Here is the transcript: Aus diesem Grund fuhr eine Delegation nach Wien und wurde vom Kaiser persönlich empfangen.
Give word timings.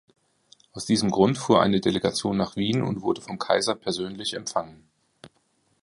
Aus 0.71 0.87
diesem 0.87 1.11
Grund 1.11 1.37
fuhr 1.37 1.61
eine 1.61 1.79
Delegation 1.79 2.35
nach 2.35 2.55
Wien 2.55 2.81
und 2.81 3.03
wurde 3.03 3.21
vom 3.21 3.37
Kaiser 3.37 3.75
persönlich 3.75 4.33
empfangen. 4.33 4.89